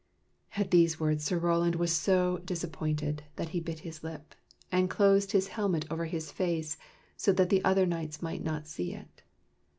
[0.57, 4.33] At these words Sir Roland was so disappointed that he bit his lip,
[4.71, 6.75] and closed his helmet over his face
[7.15, 9.21] so that the other knights might not see it.